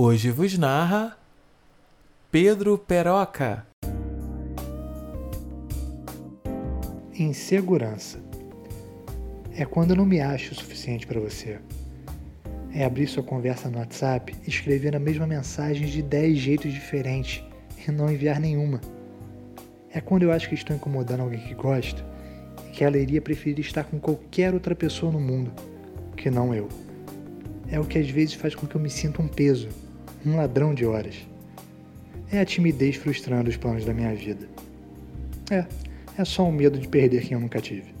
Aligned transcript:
Hoje 0.00 0.30
vos 0.30 0.56
narra 0.56 1.18
Pedro 2.30 2.78
Peroca. 2.78 3.66
Insegurança 7.18 8.22
é 9.56 9.64
quando 9.64 9.96
não 9.96 10.06
me 10.06 10.20
acho 10.20 10.52
o 10.52 10.54
suficiente 10.54 11.04
para 11.04 11.18
você. 11.18 11.58
É 12.72 12.84
abrir 12.84 13.08
sua 13.08 13.24
conversa 13.24 13.68
no 13.68 13.78
WhatsApp 13.78 14.36
escrever 14.46 14.94
a 14.94 15.00
mesma 15.00 15.26
mensagem 15.26 15.88
de 15.88 16.00
10 16.00 16.38
jeitos 16.38 16.72
diferentes 16.72 17.42
e 17.84 17.90
não 17.90 18.08
enviar 18.08 18.38
nenhuma. 18.38 18.80
É 19.92 20.00
quando 20.00 20.22
eu 20.22 20.30
acho 20.30 20.48
que 20.48 20.54
estou 20.54 20.76
incomodando 20.76 21.22
alguém 21.22 21.40
que 21.40 21.54
gosta 21.54 22.06
e 22.68 22.70
que 22.70 22.84
ela 22.84 22.98
iria 22.98 23.20
preferir 23.20 23.66
estar 23.66 23.82
com 23.82 23.98
qualquer 23.98 24.54
outra 24.54 24.76
pessoa 24.76 25.10
no 25.10 25.18
mundo 25.18 25.50
que 26.16 26.30
não 26.30 26.54
eu. 26.54 26.68
É 27.68 27.80
o 27.80 27.84
que 27.84 27.98
às 27.98 28.08
vezes 28.08 28.34
faz 28.34 28.54
com 28.54 28.64
que 28.64 28.76
eu 28.76 28.80
me 28.80 28.88
sinta 28.88 29.20
um 29.20 29.26
peso, 29.26 29.68
um 30.24 30.36
ladrão 30.36 30.74
de 30.74 30.84
horas. 30.84 31.16
É 32.30 32.40
a 32.40 32.44
timidez 32.44 32.96
frustrando 32.96 33.48
os 33.48 33.56
planos 33.56 33.84
da 33.84 33.94
minha 33.94 34.14
vida. 34.14 34.48
É, 35.50 35.64
é 36.18 36.24
só 36.24 36.46
o 36.46 36.52
medo 36.52 36.78
de 36.78 36.86
perder 36.86 37.22
quem 37.22 37.32
eu 37.32 37.40
nunca 37.40 37.60
tive. 37.60 37.97